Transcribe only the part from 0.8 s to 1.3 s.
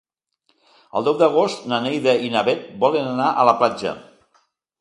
El deu